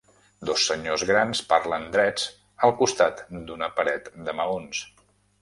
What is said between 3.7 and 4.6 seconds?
paret de